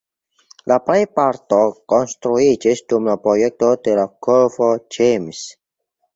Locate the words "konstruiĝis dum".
1.93-3.11